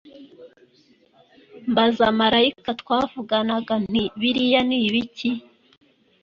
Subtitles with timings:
[1.69, 5.29] mbaza marayika twavuganaga nti biriya ni ibiki